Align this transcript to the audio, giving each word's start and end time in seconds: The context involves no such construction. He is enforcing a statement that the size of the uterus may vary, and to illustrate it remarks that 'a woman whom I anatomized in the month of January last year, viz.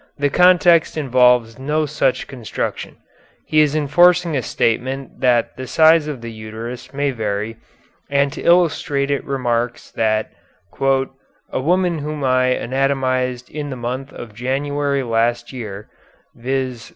The 0.17 0.31
context 0.31 0.97
involves 0.97 1.59
no 1.59 1.85
such 1.85 2.25
construction. 2.27 2.95
He 3.45 3.59
is 3.61 3.75
enforcing 3.75 4.35
a 4.35 4.41
statement 4.41 5.19
that 5.19 5.55
the 5.57 5.67
size 5.67 6.07
of 6.07 6.21
the 6.21 6.31
uterus 6.31 6.91
may 6.91 7.11
vary, 7.11 7.57
and 8.09 8.33
to 8.33 8.41
illustrate 8.41 9.11
it 9.11 9.23
remarks 9.23 9.91
that 9.91 10.31
'a 10.81 11.07
woman 11.61 11.99
whom 11.99 12.23
I 12.23 12.47
anatomized 12.47 13.51
in 13.51 13.69
the 13.69 13.75
month 13.75 14.11
of 14.11 14.33
January 14.33 15.03
last 15.03 15.53
year, 15.53 15.87
viz. 16.33 16.89